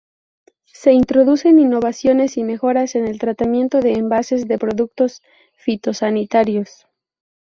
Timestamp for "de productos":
4.47-5.21